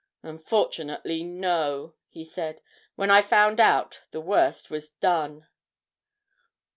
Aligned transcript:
'Unfortunately, 0.23 1.23
no,' 1.23 1.93
he 2.09 2.23
said. 2.25 2.63
'When 2.95 3.11
I 3.11 3.21
found 3.21 3.59
out, 3.59 4.01
the 4.09 4.19
worst 4.19 4.71
was 4.71 4.89
done.' 4.89 5.45